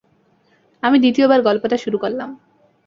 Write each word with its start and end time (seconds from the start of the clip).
আমি 0.83 0.97
দ্বিতীয় 0.99 1.25
বার 1.27 1.39
গল্পটা 1.41 1.77
শুরু 1.77 1.97
করলাম। 1.97 2.29